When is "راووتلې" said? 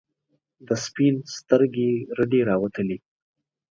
2.49-2.97